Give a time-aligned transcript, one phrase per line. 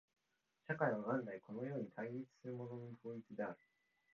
[0.67, 3.57] 社会は元来このように対立するものの統一である。